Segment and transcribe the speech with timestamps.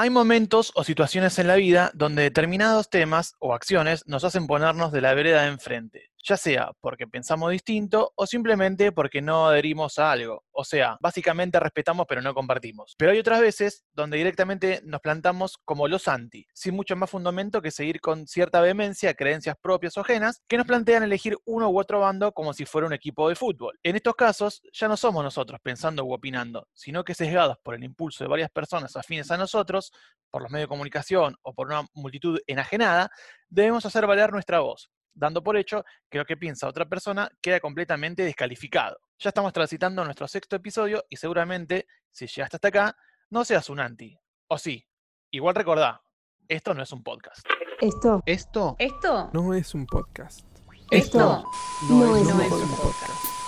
[0.00, 4.92] Hay momentos o situaciones en la vida donde determinados temas o acciones nos hacen ponernos
[4.92, 9.98] de la vereda de enfrente, ya sea porque pensamos distinto o simplemente porque no adherimos
[9.98, 10.44] a algo.
[10.52, 12.94] O sea, básicamente respetamos pero no compartimos.
[12.98, 17.62] Pero hay otras veces donde directamente nos plantamos como los anti, sin mucho más fundamento
[17.62, 21.78] que seguir con cierta vehemencia creencias propias o ajenas que nos plantean elegir uno u
[21.78, 23.78] otro bando como si fuera un equipo de fútbol.
[23.82, 27.84] En estos casos, ya no somos nosotros pensando u opinando, sino que sesgados por el
[27.84, 29.92] impulso de varias personas afines a nosotros,
[30.30, 33.10] por los medios de comunicación o por una multitud enajenada,
[33.48, 37.60] debemos hacer valer nuestra voz, dando por hecho que lo que piensa otra persona queda
[37.60, 38.98] completamente descalificado.
[39.18, 42.96] Ya estamos transitando nuestro sexto episodio y seguramente, si llegaste hasta acá,
[43.30, 44.18] no seas un anti.
[44.48, 44.86] O sí,
[45.30, 46.02] igual recordá,
[46.48, 47.46] esto no es un podcast.
[47.80, 48.22] Esto.
[48.26, 50.46] Esto Esto no es un podcast.
[50.90, 51.44] Esto
[51.88, 52.82] no es no un es un podcast.
[52.82, 53.40] podcast.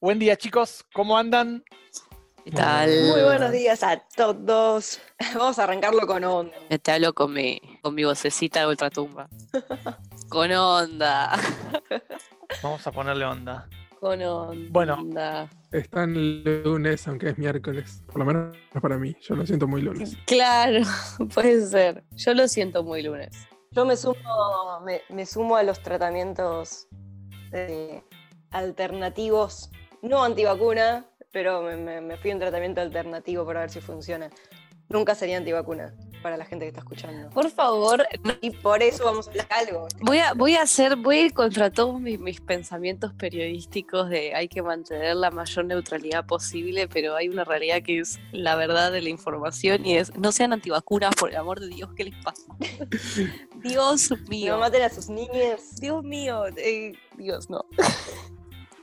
[0.00, 1.64] Buen día chicos, ¿cómo andan?
[2.48, 2.88] ¿Qué tal?
[3.10, 5.02] Muy buenos días a todos.
[5.34, 6.56] Vamos a arrancarlo con onda.
[6.70, 9.28] Ya te hablo con mi, con mi vocecita de ultratumba.
[10.30, 11.38] con onda.
[12.62, 13.68] Vamos a ponerle onda.
[14.00, 14.70] Con onda.
[14.70, 15.48] Bueno.
[15.72, 18.02] Está en lunes, aunque es miércoles.
[18.06, 19.14] Por lo menos para mí.
[19.20, 20.16] Yo lo siento muy lunes.
[20.26, 20.80] Claro,
[21.34, 22.02] puede ser.
[22.12, 23.46] Yo lo siento muy lunes.
[23.72, 26.88] Yo me sumo, me, me sumo a los tratamientos
[27.52, 28.02] eh,
[28.52, 33.80] alternativos, no antivacuna, pero me, me- me fui a un tratamiento alternativo para ver si
[33.80, 34.30] funciona.
[34.90, 37.28] Nunca sería antivacuna para la gente que está escuchando.
[37.28, 38.06] Por favor,
[38.40, 39.86] Y por eso vamos a hablar algo.
[40.00, 44.34] voy a, voy a hacer, voy a ir contra todos mis, mis pensamientos periodísticos de
[44.34, 48.90] hay que mantener la mayor neutralidad posible, pero hay una realidad que es la verdad
[48.90, 52.14] de la información y es no sean antivacunas, por el amor de Dios, ¿qué les
[52.24, 52.42] pasa?
[53.62, 54.54] Dios mío.
[54.54, 55.76] No maten a sus niñas.
[55.80, 57.66] Dios mío, eh, Dios, no.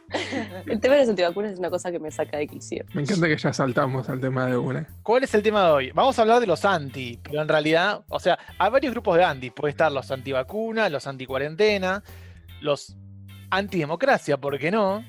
[0.68, 2.86] El tema de las antivacunas es una cosa que me saca de quicio.
[2.94, 4.88] Me encanta que ya saltamos al tema de una.
[5.04, 5.92] ¿Cuál es el tema de hoy?
[5.92, 9.24] Vamos a hablar de los anti, pero en realidad, o sea, hay varios grupos de
[9.24, 9.50] anti.
[9.52, 12.04] Puede estar los antivacunas, los anticuarentena,
[12.62, 12.96] los
[13.50, 15.04] antidemocracia, ¿por qué no?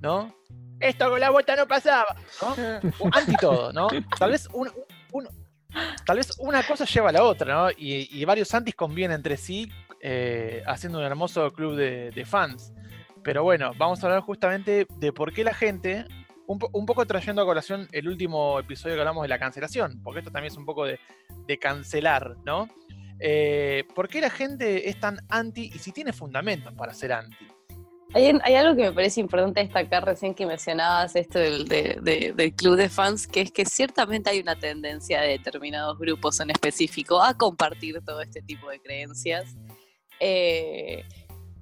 [0.00, 0.34] ¿No?
[0.78, 2.54] Esto con la vuelta no pasaba, ¿no?
[3.00, 3.88] O Anti todo, ¿no?
[4.18, 4.70] Tal vez un-
[5.12, 5.28] un-
[6.04, 7.70] tal vez una cosa lleva a la otra, ¿no?
[7.70, 9.70] Y, y varios antis convienen entre sí,
[10.02, 12.72] eh, haciendo un hermoso club de, de fans.
[13.26, 16.04] Pero bueno, vamos a hablar justamente de por qué la gente
[16.46, 20.00] un, po- un poco trayendo a colación el último episodio que hablamos de la cancelación,
[20.04, 21.00] porque esto también es un poco de,
[21.44, 22.68] de cancelar, ¿no?
[23.18, 27.48] Eh, ¿Por qué la gente es tan anti y si tiene fundamentos para ser anti?
[28.14, 32.32] Hay, hay algo que me parece importante destacar recién que mencionabas esto del, de- de-
[32.32, 36.50] del club de fans, que es que ciertamente hay una tendencia de determinados grupos en
[36.50, 39.56] específico a compartir todo este tipo de creencias.
[40.20, 41.02] Eh,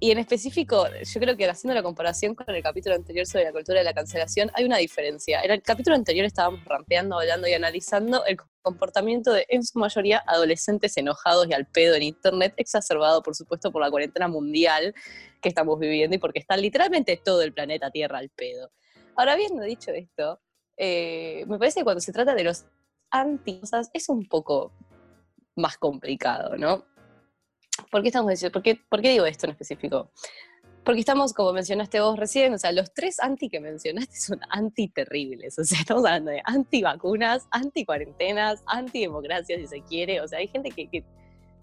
[0.04, 3.52] y en específico, yo creo que haciendo la comparación con el capítulo anterior sobre la
[3.52, 5.40] cultura de la cancelación, hay una diferencia.
[5.40, 10.22] En el capítulo anterior estábamos rampeando, hablando y analizando el comportamiento de, en su mayoría,
[10.26, 14.94] adolescentes enojados y al pedo en Internet, exacerbado, por supuesto, por la cuarentena mundial
[15.40, 18.72] que estamos viviendo y porque está literalmente todo el planeta Tierra al pedo.
[19.16, 20.38] Ahora, habiendo dicho esto,
[20.76, 22.66] eh, me parece que cuando se trata de los
[23.10, 23.62] anti
[23.94, 24.70] es un poco
[25.56, 26.84] más complicado, ¿no?
[27.94, 30.10] ¿Por qué estamos diciendo, por qué, por qué digo esto en específico?
[30.84, 34.88] Porque estamos, como mencionaste vos recién, o sea, los tres anti que mencionaste son anti
[34.88, 35.56] terribles.
[35.60, 40.20] O sea, estamos hablando de anti vacunas, anti cuarentenas, anti democracia, si se quiere.
[40.20, 41.04] O sea, hay gente que, que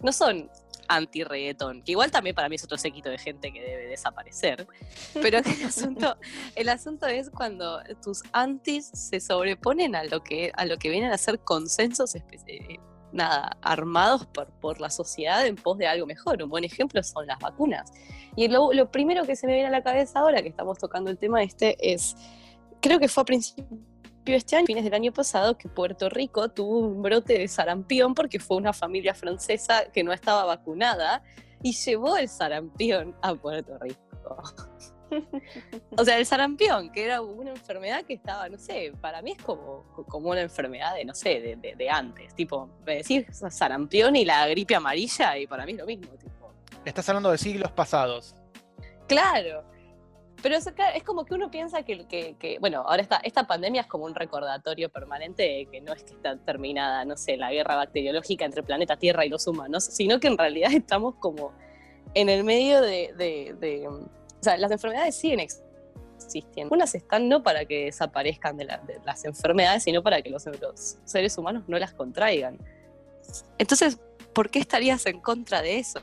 [0.00, 0.50] no son
[0.88, 4.66] anti reggaetón, que igual también para mí es otro séquito de gente que debe desaparecer.
[5.12, 6.16] Pero el asunto,
[6.54, 11.12] el asunto es cuando tus antis se sobreponen a lo que, a lo que vienen
[11.12, 12.78] a ser consensos eh,
[13.12, 16.42] nada, armados por, por la sociedad en pos de algo mejor.
[16.42, 17.92] Un buen ejemplo son las vacunas.
[18.36, 21.10] Y lo, lo primero que se me viene a la cabeza ahora que estamos tocando
[21.10, 22.16] el tema este es,
[22.80, 23.68] creo que fue a principios
[24.24, 28.14] de este año, fines del año pasado, que Puerto Rico tuvo un brote de sarampión
[28.14, 31.22] porque fue una familia francesa que no estaba vacunada
[31.62, 34.42] y llevó el sarampión a Puerto Rico.
[35.98, 39.42] O sea, el sarampión, que era una enfermedad que estaba, no sé, para mí es
[39.42, 42.34] como, como una enfermedad de, no sé, de, de- de antes.
[42.34, 46.08] Tipo, me decís sarampión y la gripe amarilla y para mí es lo mismo.
[46.16, 46.50] Tipo,
[46.84, 48.34] Estás hablando de siglos pasados.
[49.06, 49.64] Claro.
[50.42, 50.72] Pero es,
[51.04, 54.14] como que uno piensa que, que- que- bueno, ahora esta, esta pandemia es como un
[54.14, 58.60] recordatorio permanente de que no es que está terminada, no sé, la guerra bacteriológica entre
[58.60, 61.52] el planeta Tierra y los humanos, sino que en realidad estamos como
[62.14, 63.12] en el medio de...
[63.16, 63.88] de- de-
[64.42, 65.62] o sea, las enfermedades siguen ex-
[66.16, 66.74] existiendo.
[66.74, 70.98] Unas están no para que desaparezcan de, de las enfermedades, sino para que los, los
[71.04, 72.58] seres humanos no las contraigan.
[73.56, 74.00] Entonces,
[74.34, 76.00] ¿por qué estarías en contra de eso?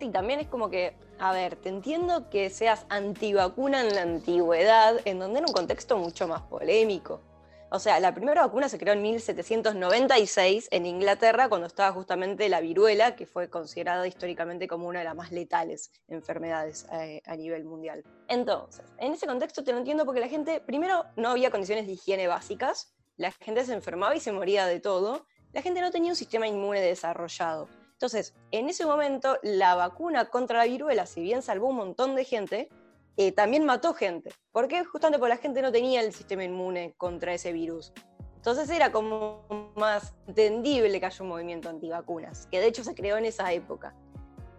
[0.00, 5.00] Y también es como que, a ver, te entiendo que seas antivacuna en la antigüedad,
[5.06, 7.22] en donde era un contexto mucho más polémico.
[7.70, 12.62] O sea, la primera vacuna se creó en 1796 en Inglaterra, cuando estaba justamente la
[12.62, 17.66] viruela, que fue considerada históricamente como una de las más letales enfermedades eh, a nivel
[17.66, 18.02] mundial.
[18.26, 21.92] Entonces, en ese contexto te lo entiendo porque la gente, primero, no había condiciones de
[21.92, 26.12] higiene básicas, la gente se enfermaba y se moría de todo, la gente no tenía
[26.12, 27.68] un sistema inmune desarrollado.
[27.92, 32.24] Entonces, en ese momento, la vacuna contra la viruela, si bien salvó un montón de
[32.24, 32.70] gente,
[33.18, 34.32] eh, también mató gente.
[34.52, 34.84] ¿Por qué?
[34.84, 37.92] Justamente porque la gente no tenía el sistema inmune contra ese virus.
[38.36, 39.42] Entonces era como
[39.74, 43.92] más entendible que haya un movimiento antivacunas, que de hecho se creó en esa época.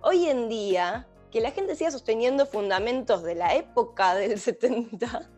[0.02, 5.30] Hoy en día, que la gente siga sosteniendo fundamentos de la época del 70,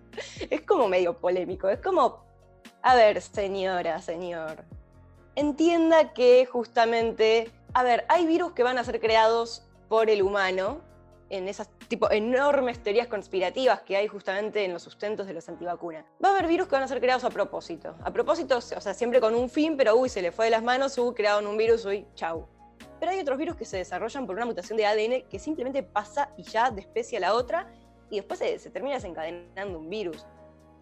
[0.49, 1.69] es como medio polémico.
[1.69, 2.25] Es como,
[2.81, 4.65] a ver, señora, señor,
[5.35, 10.81] entienda que justamente, a ver, hay virus que van a ser creados por el humano
[11.31, 16.05] en esas tipo enormes teorías conspirativas que hay justamente en los sustentos de los antivacunas.
[16.23, 17.95] Va a haber virus que van a ser creados a propósito.
[18.03, 20.61] A propósito, o sea, siempre con un fin, pero uy, se le fue de las
[20.61, 22.47] manos, uy, crearon un virus, uy, chau.
[22.99, 26.31] Pero hay otros virus que se desarrollan por una mutación de ADN que simplemente pasa
[26.37, 27.71] y ya de especie a la otra
[28.09, 30.25] y después se, termina desencadenando un virus.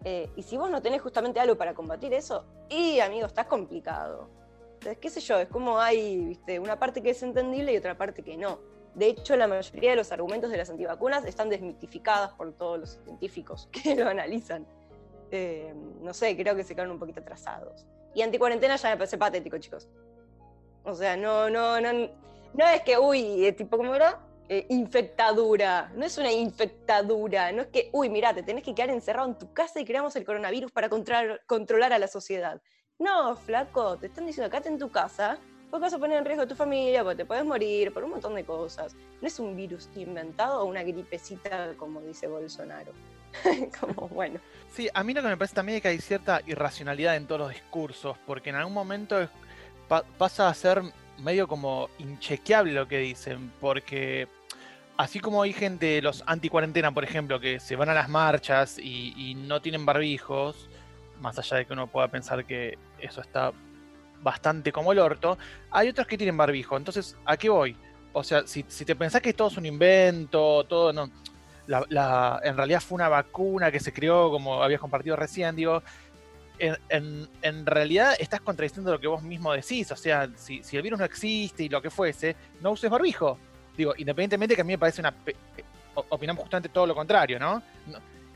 [0.04, 4.28] Eh, y si vos no tenés justamente algo para combatir eso, y amigo, está complicado.
[4.74, 6.58] Entonces, qué sé yo, es como hay ¿viste?
[6.58, 8.58] una parte que es entendible y otra parte que no.
[8.94, 12.98] De hecho, la mayoría de los argumentos de las antivacunas están desmitificadas por todos los
[13.04, 14.66] científicos que lo analizan.
[15.30, 17.86] Eh, no sé, creo que se quedan un poquito atrasados.
[18.14, 19.88] Y anticuarentena ya me parece patético, chicos.
[20.82, 24.18] O sea, no, no, no, no es que, uy, eh, tipo, ¿cómo era?
[24.48, 25.92] Eh, infectadura.
[25.94, 27.52] No es una infectadura.
[27.52, 30.16] No es que, uy, mira, te tenés que quedar encerrado en tu casa y creamos
[30.16, 32.60] el coronavirus para controlar, controlar a la sociedad.
[32.98, 35.38] No, flaco, te están diciendo, quédate en tu casa
[35.70, 38.10] porque vas a poner en riesgo a tu familia, porque te puedes morir, por un
[38.10, 38.96] montón de cosas.
[39.20, 42.92] No es un virus inventado o una gripecita, como dice Bolsonaro.
[43.80, 44.40] como bueno.
[44.72, 47.40] Sí, a mí lo que me parece también es que hay cierta irracionalidad en todos
[47.40, 49.28] los discursos, porque en algún momento
[50.18, 50.82] pasa a ser
[51.18, 54.26] medio como inchequeable lo que dicen, porque
[54.96, 59.34] así como hay gente, los anti-cuarentena, por ejemplo, que se van a las marchas y
[59.36, 60.68] no tienen barbijos,
[61.20, 63.52] más allá de que uno pueda pensar que eso está
[64.22, 65.38] bastante como el orto,
[65.70, 66.76] hay otros que tienen barbijo.
[66.76, 67.76] Entonces, ¿a qué voy?
[68.12, 71.10] O sea, si, te pensás que todo es un invento, todo no.
[71.66, 75.82] La, en realidad fue una vacuna que se creó, como habías compartido recién, digo.
[76.58, 79.90] En, en, realidad estás contradiciendo lo que vos mismo decís.
[79.92, 83.38] O sea, si, el virus no existe y lo que fuese, no uses barbijo.
[83.76, 85.14] Digo, independientemente que a mí me parece una.
[85.24, 85.34] Eh,
[86.10, 87.62] opinamos justamente todo lo contrario, ¿no?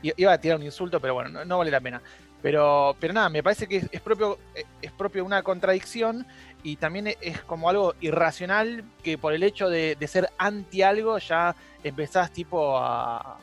[0.01, 2.01] iba a tirar un insulto, pero bueno, no vale la pena.
[2.45, 4.37] Pero, pero nada, me parece que es, propio
[4.79, 6.27] es propio una contradicción
[6.61, 11.55] y también es como algo irracional que por el hecho de, ser anti algo ya
[11.83, 13.39] empezás tipo a,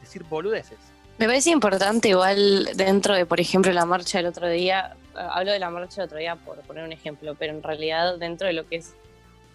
[0.00, 0.76] decir boludeces.
[1.18, 5.60] Me parece importante igual dentro de, por ejemplo, la marcha del otro día, hablo de
[5.60, 8.66] la marcha del otro día por poner un ejemplo, pero en realidad dentro de lo
[8.66, 8.92] que es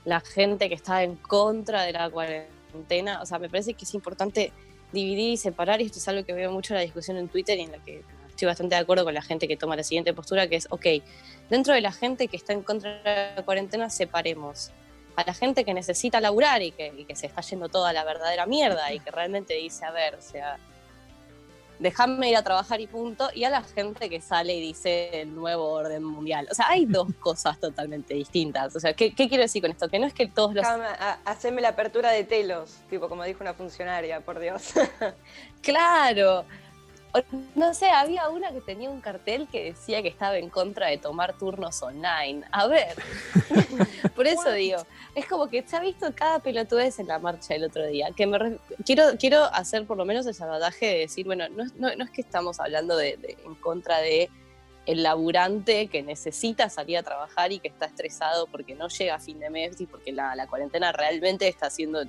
[0.06, 3.94] la gente que está en contra de la cuarentena, o sea, me parece que es
[3.94, 4.54] importante
[4.94, 7.60] dividir y separar, y esto es algo que veo mucho en la discusión en Twitter
[7.60, 10.14] y en la que estoy bastante de acuerdo con la gente que toma la siguiente
[10.14, 10.86] postura, que es, ok,
[11.50, 14.72] dentro de la gente que está en contra de la cuarentena, separemos
[15.16, 18.92] a la gente que necesita laburar y que, se está yendo toda la verdadera mierda
[18.92, 20.58] y que realmente dice, a ver, o sea,
[21.80, 25.34] déjame ir a trabajar y punto, y a la gente que sale y dice el
[25.34, 26.50] nuevo orden mundial.
[26.52, 28.76] O sea, hay dos cosas totalmente distintas.
[28.76, 29.88] O sea, ¿qué, quiero decir con esto?
[29.88, 30.66] Que no es que todos los...
[31.24, 34.74] Haceme la apertura de telos, tipo como dijo una funcionaria, por Dios.
[35.62, 36.46] claro
[37.56, 40.98] no sé, había una que tenía un cartel que decía que estaba en contra de
[40.98, 42.44] tomar turnos online.
[42.52, 42.96] A ver,
[44.16, 44.80] por eso digo,
[45.14, 48.10] es como que se ha visto cada pelotudez en la marcha el otro día.
[48.16, 52.10] Que me quiero, quiero hacer por lo menos el sabotaje de decir, bueno, no, es
[52.12, 54.30] que estamos hablando de, en contra de
[54.86, 59.20] el laburante que necesita salir a trabajar y que está estresado porque no llega a
[59.20, 62.02] fin de mes y porque la, cuarentena realmente está haciendo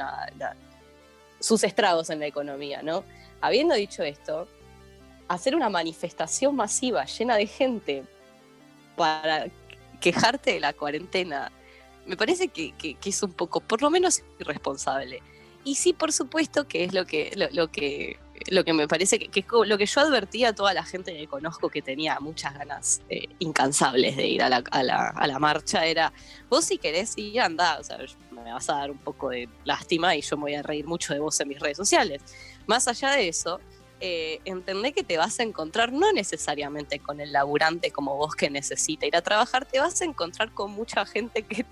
[1.41, 3.03] sus estragos en la economía, ¿no?
[3.41, 4.47] Habiendo dicho esto,
[5.29, 8.05] hacer una manifestación masiva llena de gente
[8.97, 9.47] para
[10.01, 11.51] quejarte de la cuarentena,
[12.07, 15.23] me parece que, es un poco, por lo menos, irresponsable.
[15.65, 19.41] Y sí, por supuesto, que es lo que, lo, que, lo que me parece que,
[19.41, 23.03] es lo que yo advertía a toda la gente que conozco que tenía muchas ganas
[23.09, 26.13] eh, incansables de ir a la, a, la, a la, marcha, era,
[26.49, 27.99] vos si querés ir, anda, o sea,
[28.31, 31.13] me vas a dar un poco de lástima y yo me voy a reír mucho
[31.13, 32.23] de vos en mis redes sociales.
[32.67, 33.61] Más allá de eso,
[34.01, 38.51] eh, entender que te vas a encontrar no necesariamente con el laburante como vos que
[38.51, 41.65] necesita ir a trabajar, te vas a encontrar con mucha gente que,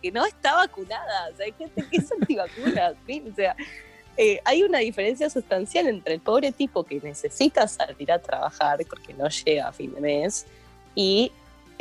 [0.00, 2.94] que no está vacunada, o hay gente que es antivacuna,
[3.30, 3.56] o sea,
[4.16, 9.14] eh, hay una diferencia sustancial entre el pobre tipo que necesita salir a trabajar porque
[9.14, 10.46] no llega a fin de mes
[10.94, 11.32] y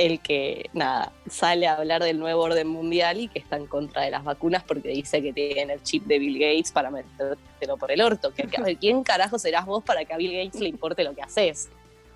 [0.06, 4.02] el que, nada, sale a hablar del nuevo orden mundial y que está en contra
[4.02, 7.92] de las vacunas porque dice que tiene el chip de Bill Gates para metértelo por
[7.92, 8.34] el orto.
[8.34, 11.22] Que, que, ¿Quién carajo serás vos para que a Bill Gates le importe lo que
[11.22, 11.70] haces?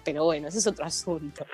[0.04, 1.46] Pero bueno, ese es otro asunto.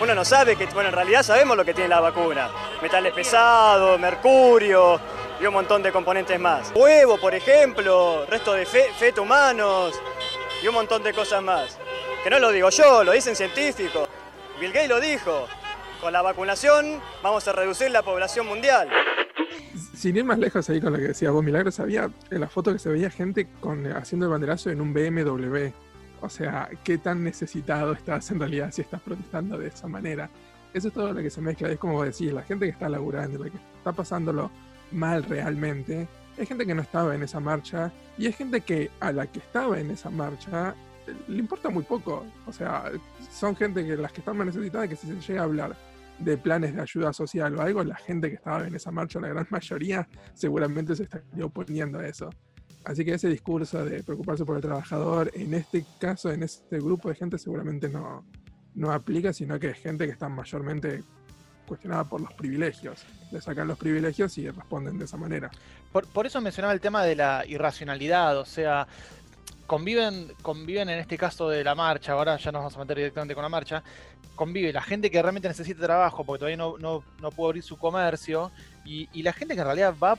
[0.00, 2.50] Uno no sabe que, bueno, en realidad sabemos lo que tiene la vacuna.
[2.82, 5.00] Metales pesados, mercurio
[5.40, 6.72] y un montón de componentes más.
[6.74, 9.94] Huevo, por ejemplo, resto de fe feto humanos
[10.62, 11.78] y un montón de cosas más.
[12.22, 14.08] Que no lo digo yo, lo dicen científicos.
[14.60, 15.48] Bill Gates lo dijo.
[16.00, 18.88] Con la vacunación vamos a reducir la población mundial.
[19.94, 22.72] Sin ir más lejos ahí con lo que decía vos, Milagros, había en la foto
[22.72, 25.68] que se veía gente con, haciendo el banderazo en un BMW.
[26.22, 30.30] O sea, ¿qué tan necesitado estás en realidad si estás protestando de esa manera?
[30.72, 31.68] Eso es todo lo que se mezcla.
[31.68, 34.50] Es como decís, la gente que está laburando, la que está pasándolo
[34.92, 39.12] mal realmente, hay gente que no estaba en esa marcha y hay gente que a
[39.12, 40.74] la que estaba en esa marcha
[41.28, 42.24] le importa muy poco.
[42.46, 42.90] O sea,
[43.30, 45.89] son gente que las que están más necesitadas que si se llega a hablar
[46.20, 49.28] de planes de ayuda social o algo, la gente que estaba en esa marcha, la
[49.28, 52.30] gran mayoría, seguramente se estaría oponiendo a eso.
[52.84, 57.10] Así que ese discurso de preocuparse por el trabajador, en este caso, en este grupo
[57.10, 58.24] de gente, seguramente no,
[58.74, 61.02] no aplica, sino que es gente que está mayormente
[61.66, 63.04] cuestionada por los privilegios.
[63.30, 65.50] Le sacan los privilegios y responden de esa manera.
[65.92, 68.88] Por, por eso mencionaba el tema de la irracionalidad, o sea,
[69.70, 73.36] conviven, conviven en este caso de la marcha, ahora ya nos vamos a meter directamente
[73.36, 73.84] con la marcha,
[74.34, 77.78] convive la gente que realmente necesita trabajo porque todavía no, no, no puede abrir su
[77.78, 78.50] comercio
[78.84, 80.18] y, y, la gente que en realidad va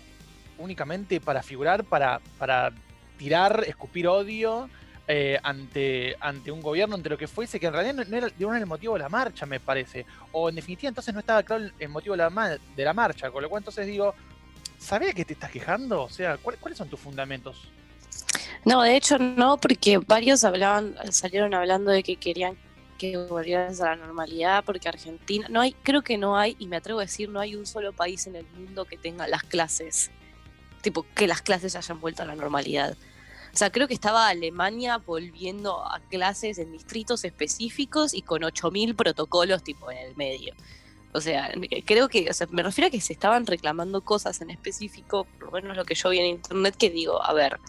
[0.58, 2.72] únicamente para figurar, para, para
[3.17, 4.70] tirar, escupir odio
[5.10, 8.65] eh, ante, ante un gobierno, ante lo que fuese, que en realidad no, era, el
[8.65, 10.05] motivo de la marcha, me parece.
[10.31, 13.43] O en definitiva entonces no estaba claro el, motivo de la, de la marcha, con
[13.43, 14.15] lo cual entonces digo,
[14.79, 16.03] ¿sabés que te estás quejando?
[16.03, 17.70] O sea, ¿cuáles son tus fundamentos?
[18.63, 22.58] No, de hecho no, porque varios hablaban, salieron hablando de que querían
[23.01, 26.75] que volvieras a la normalidad, porque Argentina, no hay, creo que no hay, y me
[26.75, 30.12] atrevo a decir, no hay un solo país en el mundo que tenga las clases,
[30.82, 32.96] tipo, que las clases hayan vuelto a la normalidad.
[33.51, 38.96] O sea, creo que estaba Alemania volviendo a clases en distritos específicos y con 8.000
[38.96, 40.53] protocolos tipo en el medio.
[41.12, 41.51] O sea,
[41.86, 45.46] creo que, o sea, me refiero a que se estaban reclamando cosas en específico, por
[45.46, 47.60] lo menos lo que yo vi en internet, que digo, a ver,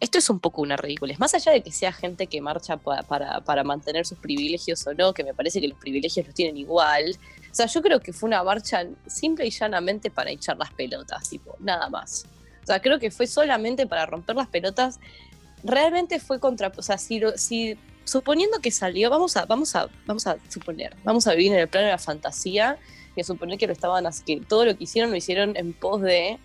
[0.00, 1.18] esto es un poco una ridiculez.
[1.18, 4.94] Más allá de que sea gente que marcha para, para, para, mantener sus privilegios o
[4.94, 7.16] no, que me parece que los privilegios los tienen igual.
[7.50, 11.28] O sea, yo creo que fue una marcha simple y llanamente para echar las pelotas,
[11.28, 12.26] tipo, nada más.
[12.62, 14.98] O sea, creo que fue solamente para romper las pelotas.
[15.62, 16.72] Realmente fue contra.
[16.76, 21.26] O sea, si, si suponiendo que salió, vamos a, vamos a, vamos a suponer, vamos
[21.26, 22.78] a vivir en el plano de la fantasía
[23.16, 26.02] y a suponer que lo estaban, que todo lo que hicieron lo hicieron en pos
[26.02, 26.38] de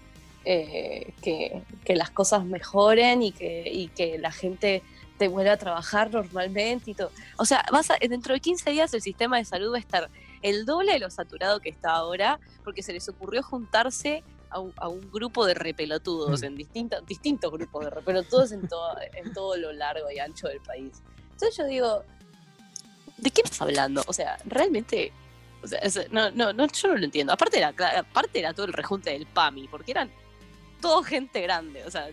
[0.51, 4.82] eh, que, que, las cosas mejoren y que, y que la gente
[5.20, 7.12] te vuelva a trabajar normalmente y todo.
[7.38, 10.10] O sea, vas a, dentro de 15 días el sistema de salud va a estar
[10.41, 14.74] el doble de lo saturado que está ahora, porque se les ocurrió juntarse a un,
[14.77, 16.46] a un grupo de repelotudos, mm.
[16.46, 20.62] en distintos, distintos grupos de repelotudos en todo, en todo lo largo y ancho del
[20.62, 21.03] país.
[21.34, 22.03] Entonces yo digo,
[23.18, 24.03] ¿de qué estás hablando?
[24.08, 25.13] O sea, realmente,
[25.62, 27.34] o sea, es, no, no, no, yo no lo entiendo.
[27.34, 30.10] Aparte era, aparte era todo el rejunte del PAMI, porque eran
[30.79, 32.07] todo gente grande, o sea,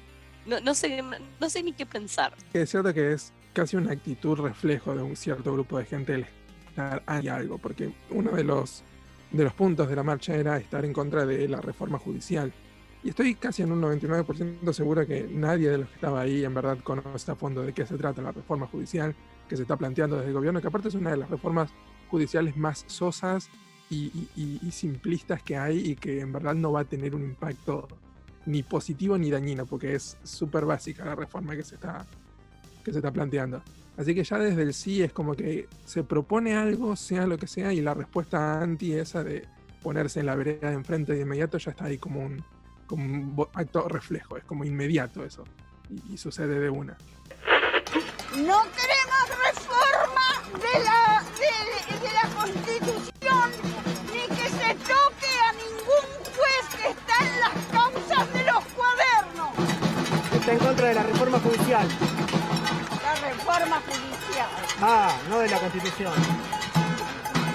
[0.47, 1.03] no, no, sé,
[1.41, 2.35] no sé ni qué pensar.
[2.53, 6.27] Es cierto que es casi una actitud reflejo de un cierto grupo de gente el
[6.69, 8.83] estar hay algo, porque uno de los,
[9.31, 12.53] de los puntos de la marcha era estar en contra de la reforma judicial.
[13.03, 16.55] Y estoy casi en un 99% seguro que nadie de los que estaba ahí en
[16.55, 19.15] verdad conoce a fondo de qué se trata la reforma judicial
[19.49, 21.71] que se está planteando desde el gobierno, que aparte es una de las reformas
[22.11, 23.49] judiciales más sosas
[23.89, 24.11] y,
[24.71, 27.87] simplistas que hay y que en verdad no va a tener un impacto
[28.47, 32.07] ni positivo ni dañino, porque es súper básica la reforma que se, está,
[32.85, 33.63] que se está planteando.
[33.97, 37.47] Así que ya desde el sí es como que se propone algo, sea lo que
[37.47, 39.47] sea, y la respuesta anti esa de
[39.83, 42.45] ponerse en la vereda de enfrente de inmediato ya está ahí como un,
[42.87, 45.45] como acto reflejo, es como inmediato eso,
[45.89, 46.97] y, y sucede de una.
[48.33, 50.96] No queremos reforma de la,
[61.85, 61.89] judicial.
[63.03, 64.49] La reforma judicial.
[64.81, 66.13] Ah, no de la Constitución.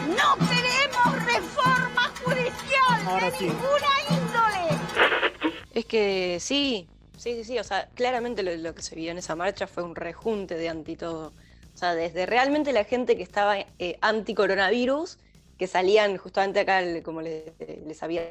[0.09, 3.45] No queremos reforma judicial Ahora de sí.
[3.45, 5.55] ninguna índole.
[5.73, 6.87] Es que sí,
[7.17, 7.59] sí, sí, sí.
[7.59, 10.69] O sea, claramente lo, lo, que se vio en esa marcha fue un rejunte de
[10.69, 11.33] anti todo.
[11.73, 15.17] O sea, desde realmente la gente que estaba eh, anti coronavirus,
[15.57, 17.45] que salían justamente acá, como les,
[17.85, 18.23] les había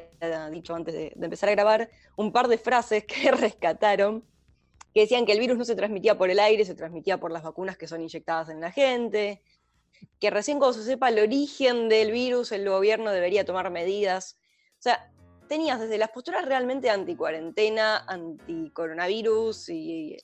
[0.51, 4.23] dicho antes de, de, empezar a grabar, un par de frases que rescataron
[4.93, 7.43] que decían que el virus no se transmitía por el aire, se transmitía por las
[7.43, 9.41] vacunas que son inyectadas en la gente,
[10.19, 14.37] que recién cuando se sepa el origen del virus, el gobierno debería tomar medidas.
[14.73, 15.11] O sea,
[15.47, 20.17] tenías desde las posturas realmente anti-cuarentena, anti-coronavirus y,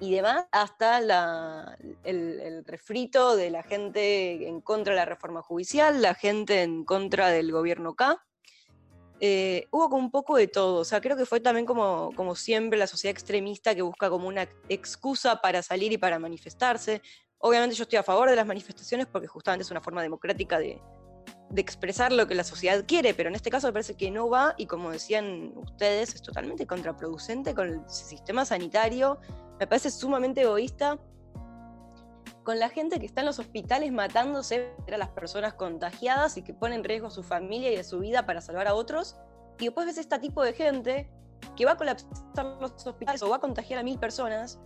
[0.00, 6.14] y demás, hasta el refrito de la gente en contra de la reforma judicial, la
[6.14, 8.22] gente en contra del gobierno K.
[9.20, 12.36] Eh, hubo como un poco de todo, o sea, creo que fue también como, como
[12.36, 17.02] siempre la sociedad extremista que busca como una excusa para salir y para manifestarse.
[17.38, 20.80] Obviamente yo estoy a favor de las manifestaciones porque justamente es una forma democrática de,
[21.50, 24.28] de expresar lo que la sociedad quiere, pero en este caso me parece que no
[24.28, 29.18] va y como decían ustedes, es totalmente contraproducente con el sistema sanitario,
[29.58, 30.98] me parece sumamente egoísta
[32.48, 36.54] con la gente que está en los hospitales matándose a las personas contagiadas y que
[36.54, 39.16] pone en riesgo a su familia y a su vida para salvar a otros,
[39.58, 41.10] y después ves este tipo de gente
[41.58, 44.58] que va a colapsar los hospitales o va a contagiar a mil personas,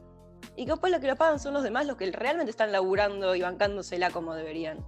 [0.54, 3.34] y que después lo que lo pagan son los demás los que realmente están laburando
[3.34, 4.78] y bancándosela como deberían.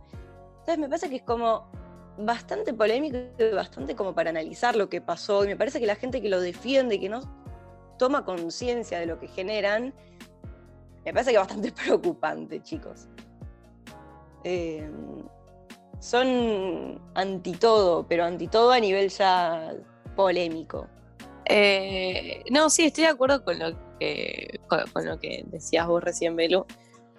[0.60, 1.68] Entonces me parece que es como
[2.16, 5.96] bastante polémico y bastante como para analizar lo que pasó, y me parece que la
[5.96, 7.22] gente que lo defiende, que no
[7.98, 9.92] toma conciencia de lo que generan,
[11.04, 13.06] me parece que es bastante preocupante, chicos.
[14.44, 14.90] Eh,
[16.00, 19.74] son anti todo, pero anti todo a nivel ya
[20.16, 20.86] polémico.
[21.46, 26.36] Eh, no, sí, estoy de acuerdo con lo que, con, lo que decías vos recién,
[26.36, 26.66] Belu.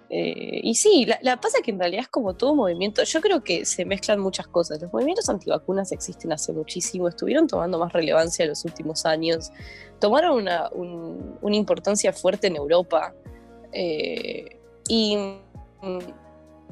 [0.08, 3.02] Eh, y sí, la, la pasa que en realidad es como todo movimiento.
[3.02, 4.80] Yo creo que se mezclan muchas cosas.
[4.80, 9.50] Los movimientos antivacunas existen hace muchísimo, estuvieron tomando más relevancia en los últimos años,
[9.98, 13.14] tomaron una, un- una importancia fuerte en Europa.
[13.78, 15.16] Eh, y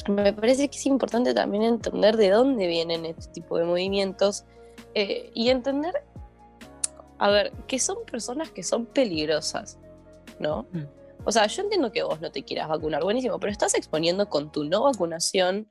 [0.09, 4.45] me parece que es importante también entender de dónde vienen este tipo de movimientos
[4.95, 6.03] eh, y entender
[7.19, 9.79] a ver, que son personas que son peligrosas,
[10.39, 10.67] ¿no?
[10.73, 10.85] Mm.
[11.25, 14.53] O sea, yo entiendo que vos no te quieras vacunar, buenísimo, pero estás exponiendo con
[14.53, 15.69] tu no vacunación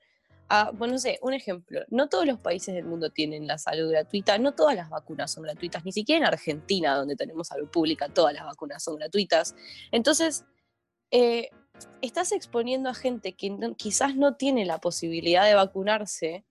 [0.49, 3.89] a, bueno, no sé, un ejemplo, no todos los países del mundo tienen la salud
[3.91, 8.09] gratuita, no todas las vacunas son gratuitas, ni siquiera en Argentina, donde tenemos salud pública,
[8.09, 9.55] todas las vacunas son gratuitas.
[9.91, 10.45] Entonces,
[11.13, 11.51] eh,
[12.01, 16.43] estás exponiendo a gente que quizás no tiene la posibilidad de vacunarse,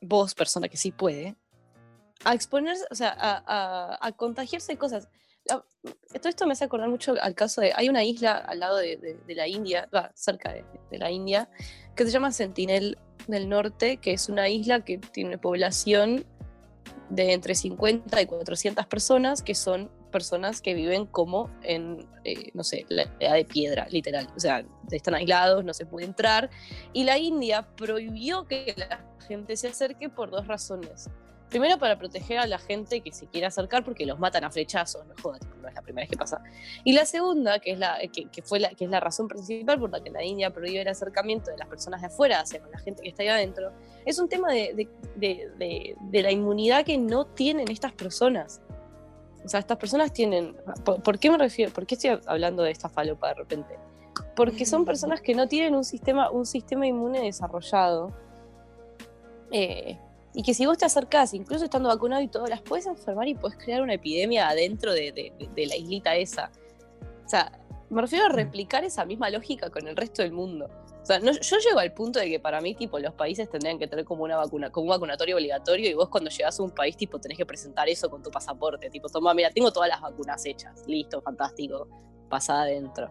[0.00, 1.36] vos, persona que sí puede,
[2.24, 5.08] a exponerse, o sea, a, contagiarse de cosas.
[5.44, 5.64] Todo
[6.24, 7.72] esto me hace acordar mucho al caso de.
[7.76, 11.50] Hay una isla al lado de, la India, va, cerca de, de la India,
[11.94, 12.96] que se llama Sentinel
[13.26, 16.24] del Norte, que es una isla que tiene una población
[17.10, 22.62] de entre 50 y 400 personas, que son personas que viven como en, eh, no
[22.62, 24.28] sé, la edad de piedra, literal.
[24.36, 26.48] O sea, están aislados, no se puede entrar.
[26.92, 31.10] Y la India prohibió que la gente se acerque por dos razones.
[31.48, 35.04] Primero, para proteger a la gente que se quiere acercar porque los matan a flechazos,
[35.06, 36.42] no jodas, no es la primera vez que pasa.
[36.82, 39.78] Y la segunda, que es la, que, que fue la, que es la razón principal
[39.78, 42.78] por la que la India prohíbe el acercamiento de las personas de afuera hacia la
[42.78, 43.70] gente que está ahí adentro,
[44.06, 48.62] es un tema de- de- de- de la inmunidad que no tienen estas personas.
[49.44, 50.56] O sea, estas personas tienen.
[50.84, 51.72] ¿Por, por qué me refiero?
[51.72, 53.76] ¿Por qué estoy hablando de esta falopa de repente?
[54.36, 58.12] Porque son personas que no tienen un sistema, un sistema inmune desarrollado.
[59.50, 59.98] eh,
[60.34, 63.34] y que si vos te acercás, incluso estando vacunado y todo, las puedes enfermar y
[63.34, 66.50] puedes crear una epidemia adentro de, de- de- de la islita esa.
[67.26, 67.52] O sea,
[67.90, 70.70] me refiero a replicar esa misma lógica con el resto del mundo.
[71.02, 73.78] O sea, no- yo llego al punto de que para mí, tipo, los países tendrían
[73.78, 76.70] que tener como una vacuna, como un vacunatorio obligatorio, y vos cuando llegás a un
[76.70, 78.88] país, tipo, tenés que presentar eso con tu pasaporte.
[78.88, 80.84] Tipo, toma, mira, tengo todas las vacunas hechas.
[80.86, 81.88] Listo, fantástico.
[82.28, 83.10] Pasá adentro.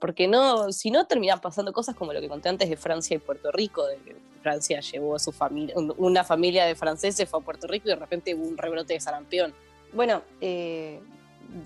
[0.00, 3.18] Porque no, si no terminan pasando cosas como lo que conté antes de Francia y
[3.18, 7.40] Puerto Rico, de que Francia llevó a su familia, un- una familia de franceses fue
[7.40, 9.52] a Puerto Rico y de repente hubo un rebrote de sarampión.
[9.92, 11.00] Bueno, eh,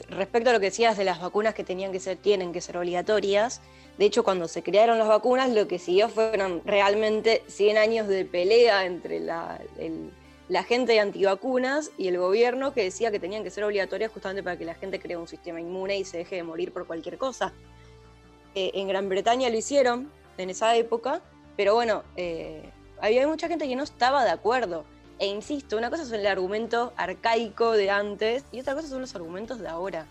[0.09, 2.77] respecto a lo que decías de las vacunas que tenían que ser, tienen que ser
[2.77, 3.61] obligatorias,
[3.99, 8.25] de hecho cuando se crearon las vacunas lo que siguió fueron realmente 100 años de
[8.25, 9.61] pelea entre la,
[10.67, 14.59] gente de antivacunas y el gobierno que decía que tenían que ser obligatorias justamente para
[14.59, 17.53] que la gente cree un sistema inmune y se deje de morir por cualquier cosa.
[18.55, 21.23] Eh, en Gran Bretaña lo hicieron en esa época,
[21.57, 22.71] pero bueno, eh,
[23.01, 24.85] había mucha gente que no estaba de acuerdo.
[25.19, 29.15] E insisto, una cosa es el argumento arcaico de antes y otra cosa son los
[29.15, 30.07] argumentos de ahora.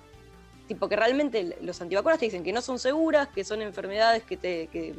[0.68, 4.38] Tipo que realmente los antivacunas te dicen que no son seguras, que son enfermedades que,
[4.38, 4.96] te, que,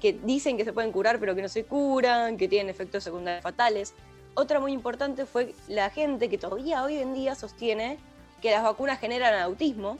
[0.00, 3.42] que dicen que se pueden curar pero que no se curan, que tienen efectos secundarios
[3.42, 3.92] fatales.
[4.34, 7.98] Otra muy importante fue la gente que todavía hoy en día sostiene
[8.40, 9.98] que las vacunas generan autismo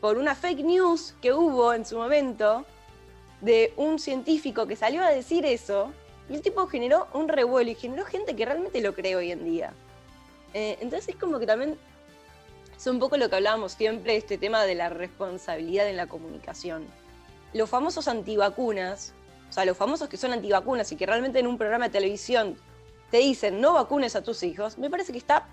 [0.00, 2.64] por una fake news que hubo en su momento
[3.40, 5.92] de un científico que salió a decir eso
[6.28, 9.44] y el tipo generó un revuelo y generó gente que realmente lo cree hoy en
[9.44, 9.72] día.
[10.54, 11.78] Eh, entonces es como que también
[12.76, 16.86] Es un poco lo que hablábamos siempre, este tema de la responsabilidad en la comunicación.
[17.52, 19.14] Los famosos antivacunas,
[19.48, 22.56] o sea, los famosos que son antivacunas y que realmente en un programa de televisión
[23.10, 25.48] te dicen no vacunes a tus hijos, me parece que está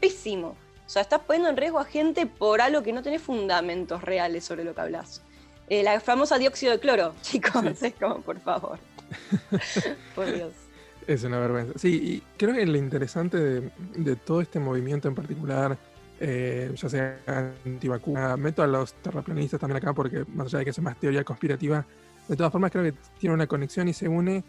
[0.00, 0.56] pésimo.
[0.86, 4.44] O sea, estás poniendo en riesgo a gente por algo que no tiene fundamentos reales
[4.44, 5.20] sobre lo que hablas.
[5.68, 8.78] Eh, la famosa dióxido de cloro, chicos, es como, por favor.
[10.14, 10.52] por Dios.
[11.06, 11.78] Es una vergüenza.
[11.78, 15.78] Sí, y creo que lo interesante de, de todo este movimiento en particular,
[16.18, 17.18] eh, ya sea
[17.64, 21.22] antivacuna, meto a los terraplanistas también acá porque más allá de que es más teoría
[21.22, 21.86] conspirativa,
[22.26, 24.42] de todas formas creo que tiene una conexión y se une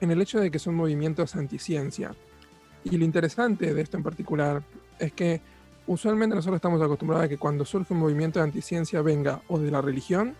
[0.00, 2.14] en el hecho de que son movimientos anticiencia.
[2.84, 4.62] Y lo interesante de esto en particular
[4.98, 5.40] es que
[5.86, 9.70] usualmente nosotros estamos acostumbrados a que cuando surge un movimiento de anticiencia venga o de
[9.70, 10.34] la religión,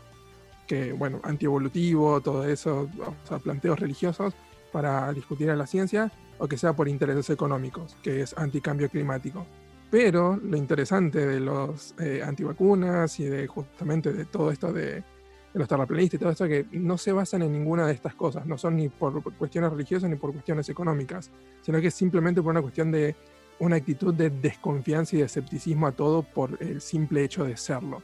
[0.67, 4.35] que bueno, antievolutivo, todo eso, o sea, planteos religiosos
[4.73, 9.47] para discutir a la ciencia, o que sea por intereses económicos, que es anticambio climático.
[9.91, 15.05] Pero lo interesante de los eh, antivacunas y de justamente de todo esto de,
[15.53, 18.47] de los terraplanistas y todo esto que no se basan en ninguna de estas cosas,
[18.47, 22.53] no son ni por cuestiones religiosas ni por cuestiones económicas, sino que es simplemente por
[22.53, 23.15] una cuestión de
[23.59, 28.03] una actitud de desconfianza y de escepticismo a todo por el simple hecho de serlo.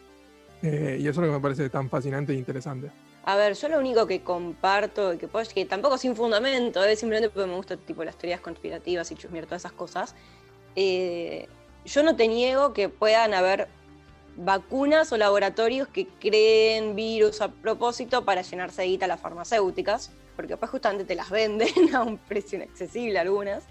[0.63, 2.91] Eh, y eso es lo que me parece tan fascinante e interesante.
[3.25, 7.31] A ver, yo lo único que comparto, que, puedo- que tampoco sin fundamento, es simplemente
[7.31, 10.15] porque me gustan tipo, las teorías conspirativas y chusmear todas esas cosas.
[10.77, 11.47] eh,
[11.85, 13.69] yo no te niego que puedan haber
[14.37, 20.51] vacunas o laboratorios que creen virus a propósito para llenarse de guita las farmacéuticas, porque
[20.53, 23.65] después justamente te las venden a un precio inaccesible algunas.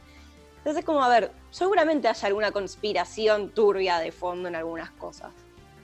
[0.58, 5.32] Entonces, como, a ver, seguramente haya alguna conspiración turbia de fondo en algunas cosas,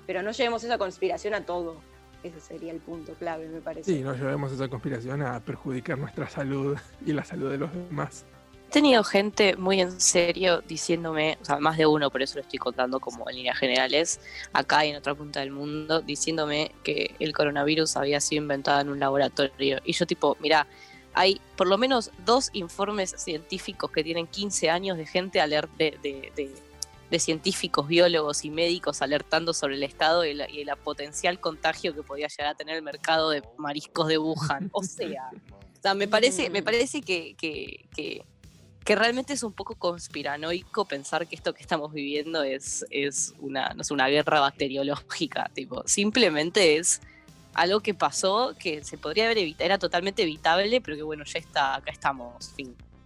[0.07, 1.77] pero no llevemos esa conspiración a todo.
[2.23, 3.91] Ese sería el punto clave, me parece.
[3.93, 8.25] Sí, no llevemos esa conspiración a perjudicar nuestra salud y la salud de los demás.
[8.69, 12.41] He tenido gente muy en serio diciéndome, o sea, más de uno, por eso lo
[12.41, 14.19] estoy contando como en líneas generales,
[14.51, 18.89] acá y en otra punta del mundo, diciéndome que el coronavirus había sido inventado en
[18.89, 19.79] un laboratorio.
[19.83, 20.65] Y yo tipo, mira,
[21.13, 25.99] hay por lo menos dos informes científicos que tienen 15 años de gente aler- de,
[26.01, 26.55] de- de-
[27.13, 32.27] de científicos, biólogos y médicos alertando sobre el estado y la potencial contagio que podía
[32.27, 34.71] llegar a tener el mercado de mariscos de Wuhan.
[34.71, 41.27] O sea, me parece, me parece que, que, que, realmente es un poco conspiranoico pensar
[41.27, 45.51] que esto que estamos viviendo es, es una, no sé, una guerra bacteriológica.
[45.53, 46.99] Tipo, simplemente es
[47.53, 51.37] algo que pasó que se podría haber evitado, era totalmente evitable, pero que bueno, ya
[51.37, 52.55] está, acá estamos,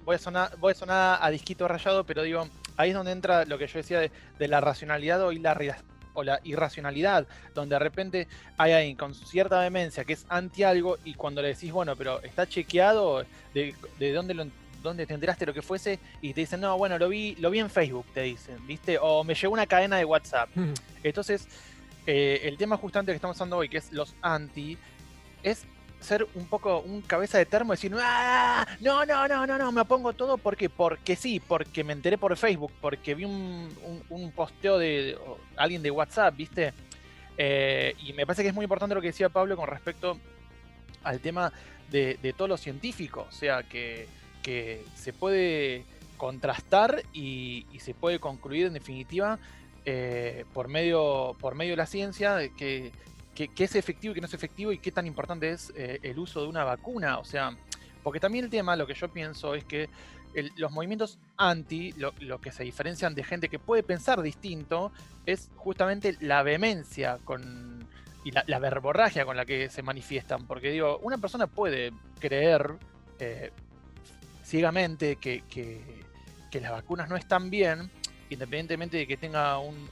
[0.05, 3.45] voy a sonar, voy a sonar a disquito rayado, pero digo, ahí es donde entra
[3.45, 5.77] lo que yo decía de, de la racionalidad o, la,
[6.13, 10.97] o la irracionalidad, donde de repente hay alguien con cierta demencia que es anti algo
[11.03, 14.47] y cuando le decís, bueno, pero está chequeado de, de dónde lo
[14.83, 17.59] dónde te enteraste lo que fuese y te dicen, no, bueno, lo vi, lo vi
[17.59, 18.97] en Facebook, te dicen, ¿viste?
[19.01, 20.49] O me llegó una cadena de WhatsApp.
[21.03, 21.47] Entonces,
[22.05, 24.77] eh, el tema justamente que estamos usando hoy, que es los anti,
[25.43, 25.65] es
[25.99, 28.65] ser un poco un cabeza de termo y decir, ¡Ah!
[28.79, 32.35] no, no, no, no, no, me opongo todo porque, porque sí, porque me enteré por
[32.37, 33.69] Facebook, porque vi un,
[34.09, 35.17] un, posteo de
[35.55, 36.73] alguien de WhatsApp, ¿viste?
[37.37, 40.19] Eh, y me parece que es muy importante lo que decía Pablo con respecto
[41.03, 41.51] al tema
[41.89, 44.07] de, de todos los científicos, o sea, que,
[44.43, 45.85] que se puede
[46.17, 49.37] contrastar y, y, se puede concluir en definitiva
[49.85, 52.91] eh, por, medio, por medio de la ciencia que,
[53.45, 56.17] que, es efectivo y que no es efectivo y qué tan importante es eh, el
[56.17, 57.19] uso de una vacuna.
[57.19, 57.55] O sea,
[58.01, 59.89] porque también el tema, lo que yo pienso es que
[60.57, 64.91] los movimientos anti, lo, que se diferencian de gente que puede pensar distinto,
[65.25, 67.87] es justamente la vehemencia con,
[68.23, 70.45] y la, verborragia con la que se manifiestan.
[70.45, 72.75] Porque digo, una persona puede creer
[73.19, 73.51] eh,
[74.43, 75.97] ciegamente que, que,
[76.59, 77.91] las vacunas no están bien,
[78.31, 79.87] independientemente de que tenga un...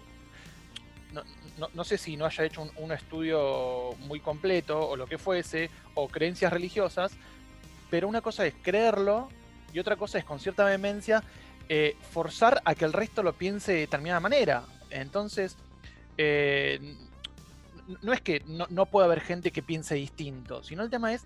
[1.73, 5.69] No, sé si no haya hecho un, un, estudio muy completo o lo que fuese,
[5.93, 7.13] o creencias religiosas,
[7.89, 9.29] pero una cosa es creerlo
[9.73, 11.23] y otra cosa es con cierta vehemencia
[11.67, 14.63] eh, forzar a que el resto lo piense de determinada manera.
[14.91, 15.57] Entonces,
[16.17, 16.95] eh,
[18.01, 21.23] no es que no, no pueda haber gente que piense distinto, sino el tema es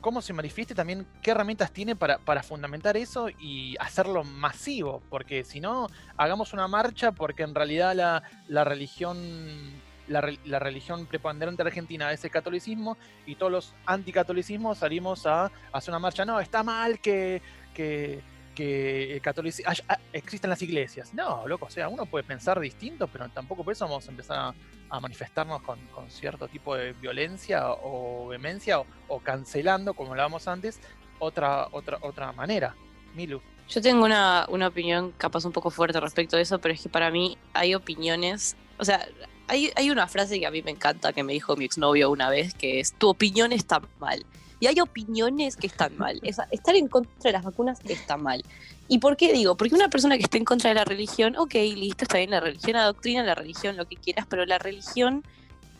[0.00, 5.44] cómo se manifieste también, qué herramientas tiene para, para, fundamentar eso y hacerlo masivo, porque
[5.44, 9.88] si no, hagamos una marcha porque en realidad la, la religión...
[10.08, 15.50] La, la, religión preponderante argentina es el catolicismo y todos los anticatolicismos salimos a, a
[15.70, 16.24] hacer una marcha.
[16.24, 17.40] No, está mal que,
[17.74, 18.20] que,
[18.54, 19.72] que el catolicismo
[20.12, 21.14] existen las iglesias.
[21.14, 24.54] No, loco, o sea, uno puede pensar distinto, pero tampoco por eso vamos a empezar
[24.90, 30.80] a, manifestarnos con, cierto tipo de violencia o vehemencia o, o, cancelando, como hablábamos antes,
[31.18, 32.74] otra, otra, otra manera.
[33.14, 33.40] Milu.
[33.68, 36.88] Yo tengo una, una opinión capaz un poco fuerte respecto a eso, pero es que
[36.88, 39.06] para mí hay opiniones, o sea,
[39.46, 42.30] hay, hay una frase que a mí me encanta que me dijo mi exnovio una
[42.30, 44.26] vez, que es, tu opinión está mal.
[44.60, 46.20] Y hay opiniones que están mal.
[46.22, 48.44] Estar en contra de las vacunas está mal.
[48.88, 49.56] ¿Y por qué digo?
[49.56, 52.40] Porque una persona que esté en contra de la religión, ok, listo, está bien la
[52.40, 55.24] religión, la doctrina, la religión, lo que quieras, pero la religión,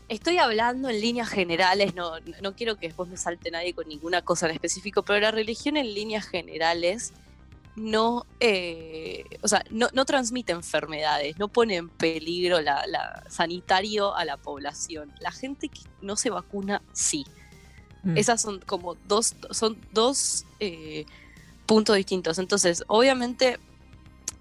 [0.08, 4.22] estoy hablando en líneas generales, no, no quiero que después me salte nadie con ninguna
[4.22, 7.12] cosa en específico, pero la religión en líneas generales
[7.76, 14.24] no, eh, o sea, no, no transmite enfermedades, no pone en peligro la- sanitario a
[14.24, 15.12] la población.
[15.20, 17.24] La gente que no se vacuna, sí.
[18.02, 18.16] Mm.
[18.16, 21.06] Esas son como dos, son dos eh,
[21.66, 22.38] puntos distintos.
[22.38, 23.58] Entonces, obviamente,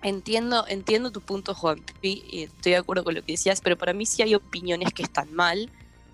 [0.01, 3.93] entiendo, entiendo tu punto, Juan, y estoy de acuerdo con lo que decías, pero para
[3.93, 5.69] mí sí hay opiniones que están mal.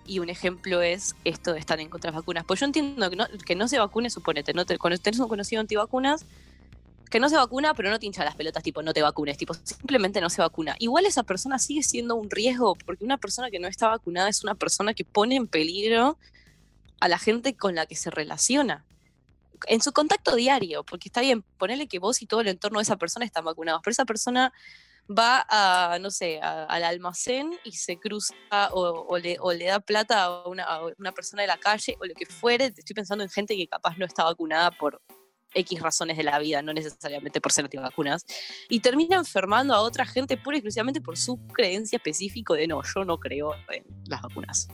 [0.08, 2.44] Y un ejemplo es esto de estar en contra de las vacunas.
[2.44, 5.28] Pues yo entiendo que no, que no se vacune, suponete, no te, cuando tenés un
[5.28, 6.24] conocido antivacunas,
[7.10, 9.54] que no se vacuna, pero no te hincha las pelotas, tipo, no te vacunes, tipo,
[9.54, 10.76] simplemente no se vacuna.
[10.78, 14.42] Igual esa persona sigue siendo un riesgo, porque una persona que no está vacunada es
[14.42, 16.18] una persona que pone en peligro
[17.00, 18.84] a la gente con la que se relaciona.
[19.68, 22.82] En su contacto diario, porque está bien, ponerle que vos y todo el entorno de
[22.84, 24.52] esa persona están vacunados, pero esa persona
[25.08, 28.34] va a, no sé, a- al almacén y se cruza
[28.72, 31.96] o, o le, o le da plata a una, a una persona de la calle
[32.00, 32.66] o lo que fuere.
[32.66, 35.00] Estoy pensando en gente que capaz no está vacunada por
[35.54, 38.26] X razones de la vida, no necesariamente por ser antivacunas,
[38.68, 42.82] y termina enfermando a otra gente pura y exclusivamente por su creencia específica de no,
[42.82, 44.68] yo no creo en las vacunas.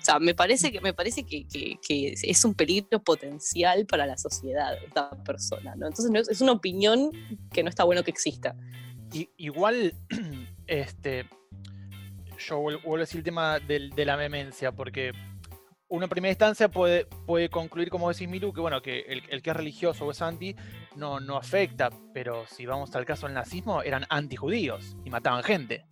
[0.00, 1.78] O sea, me parece que, me parece que, que-
[2.22, 5.86] es un peligro potencial para la sociedad esta persona, ¿no?
[5.88, 7.10] Entonces es, una opinión
[7.52, 8.54] que no está bueno que exista.
[9.12, 9.94] I- igual,
[10.66, 11.28] este,
[12.46, 15.12] yo vuel- vuelvo a decir el tema del- de la vehemencia, porque
[15.90, 19.56] en primera instancia puede, puede concluir, como decís Miru, que bueno, que el, que es
[19.56, 20.54] religioso o es anti
[20.96, 25.86] no, no afecta, pero si vamos al caso del nazismo, eran antijudíos y mataban gente.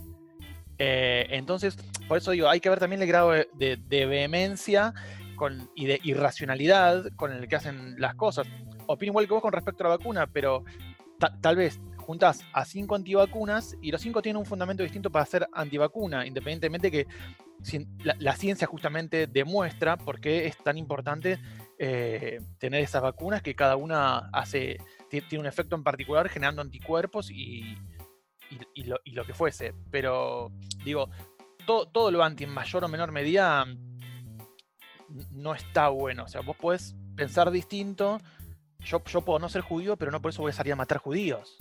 [0.78, 3.48] Eh, entonces, por eso digo, hay que ver también el grado de,
[3.88, 4.92] de- vehemencia
[5.36, 8.46] con, y de irracionalidad con el que hacen las cosas.
[8.86, 10.64] Opino igual que vos con respecto a la vacuna, pero
[11.18, 15.26] ta- tal vez juntas a cinco antivacunas y los cinco tienen un fundamento distinto para
[15.26, 17.06] ser antivacuna, independientemente que
[18.18, 21.38] la, ciencia justamente demuestra por qué es tan importante
[21.78, 24.78] eh, tener esas vacunas que cada una hace
[25.10, 27.76] ti- tiene un efecto en particular generando anticuerpos y,
[28.84, 29.74] lo, que fuese.
[29.90, 30.52] Pero
[30.84, 31.10] digo,
[31.66, 33.66] todo, lo anti en mayor o menor medida
[35.32, 36.24] no está bueno.
[36.24, 38.20] O sea, vos podés pensar distinto.
[38.78, 40.98] Yo, yo puedo no ser judío, pero no por eso voy a salir a matar
[40.98, 41.56] judíos.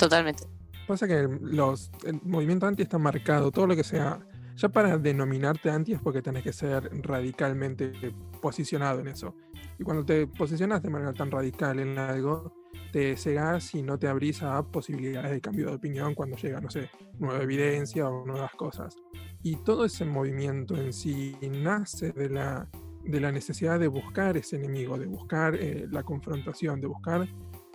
[0.00, 0.44] Totalmente.
[0.86, 4.18] Pasa que los, el movimiento anti está marcado, todo lo que sea.
[4.56, 7.92] Ya para denominarte anti es porque tenés que ser radicalmente
[8.40, 9.34] posicionado en eso.
[9.78, 12.54] Y cuando te posicionas de manera tan radical en algo,
[12.92, 16.70] te cegas y no te abrís a posibilidades de cambio de opinión cuando llega, no
[16.70, 18.96] sé, nueva evidencia o nuevas cosas.
[19.42, 22.68] Y todo ese movimiento en sí nace de la,
[23.04, 27.28] de la necesidad de buscar ese enemigo, de buscar eh, la confrontación, de buscar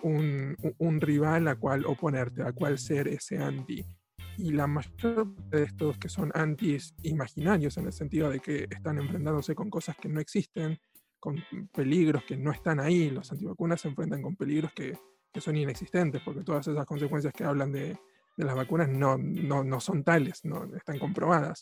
[0.05, 3.85] un, rival a cual oponerte, a cual ser ese anti.
[4.37, 8.67] Y la mayor parte de estos que son antis imaginarios, en el sentido de que
[8.69, 10.77] están enfrentándose con cosas que no existen,
[11.19, 11.37] con
[11.73, 14.97] peligros que no están ahí, los antivacunas se enfrentan con peligros que,
[15.37, 17.97] son inexistentes, porque todas esas consecuencias que hablan de,
[18.37, 21.61] de las vacunas no, no, no son tales, no están comprobadas.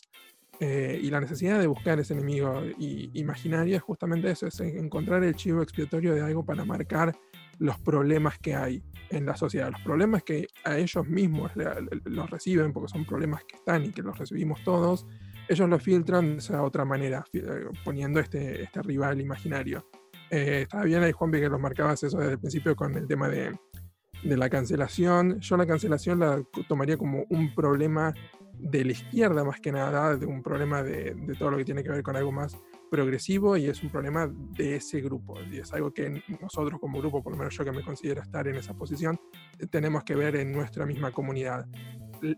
[0.60, 5.34] Eh, y la necesidad de buscar ese enemigo imaginario es justamente eso, es encontrar el
[5.34, 7.12] chivo expiatorio de algo para marcar
[7.58, 11.52] los problemas que hay en la sociedad, los problemas que a ellos mismos
[12.04, 15.06] los reciben, porque son problemas que están y que los recibimos todos,
[15.48, 19.88] ellos los filtran de esa otra manera, eh, poniendo este, este rival imaginario.
[20.30, 23.28] Eh, estaba bien ahí, Juanpi, que los marcabas eso desde el principio con el tema
[23.28, 23.56] de,
[24.22, 25.38] de la cancelación.
[25.40, 28.14] Yo la cancelación la tomaría como un problema
[28.58, 31.82] de la izquierda más que nada, de un problema de, de todo lo que tiene
[31.82, 32.56] que ver con algo más
[32.90, 35.36] progresivo y es un problema de ese grupo.
[35.50, 38.46] Y es algo que nosotros como grupo, por lo menos yo que me considero estar
[38.48, 39.18] en esa posición,
[39.58, 41.66] eh, tenemos que ver en nuestra misma comunidad.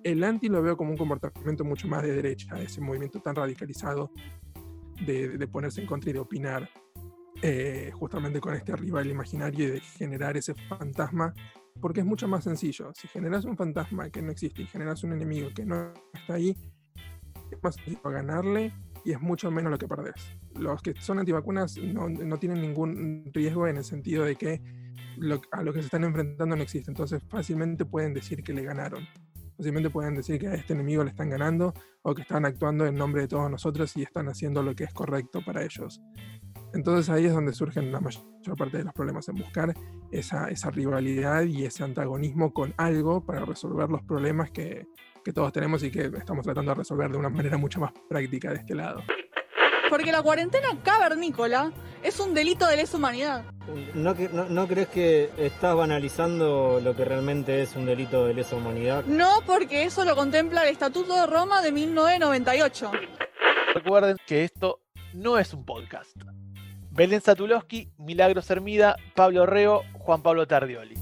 [0.02, 4.10] El- anti lo veo como un comportamiento mucho más de derecha, ese movimiento tan radicalizado
[5.04, 6.68] de, de ponerse en contra y de opinar
[7.42, 11.34] eh, justamente con este rival imaginario y de generar ese fantasma,
[11.80, 12.90] porque es mucho más sencillo.
[12.94, 16.56] Si generas un fantasma que no existe y generas un enemigo que no está ahí,
[17.50, 18.72] es más sencillo ganarle
[19.06, 20.36] y es mucho menos lo que perdés.
[20.56, 24.60] Los que son antivacunas no, no tienen ningún riesgo en el sentido de que
[25.52, 29.06] a lo que se están enfrentando no existe, entonces fácilmente pueden decir que le ganaron.
[29.56, 32.96] Fácilmente pueden decir que a este enemigo le están ganando o que están actuando en
[32.96, 36.02] nombre de todos nosotros y están haciendo lo que es correcto para ellos.
[36.74, 38.24] Entonces ahí es donde surgen la mayor
[38.58, 39.72] parte de los problemas, en buscar
[40.10, 44.88] esa, esa rivalidad y ese antagonismo con algo para resolver los problemas que,
[45.26, 48.50] que todos tenemos y que estamos tratando de resolver de una manera mucho más práctica
[48.50, 49.02] de este lado.
[49.90, 51.72] Porque la cuarentena cavernícola
[52.04, 53.44] es un delito de lesa humanidad.
[53.94, 58.34] ¿No, que- no, no crees que estás banalizando lo que realmente es un delito de
[58.34, 59.04] lesa humanidad?
[59.06, 62.92] No porque eso lo contempla el Estatuto de Roma de 1998.
[63.74, 64.80] Recuerden que esto
[65.12, 66.16] no es un podcast.
[66.92, 70.94] Belén Satulowski, Milagros Hermida, Pablo Reo, Juan Pablo Tardioli.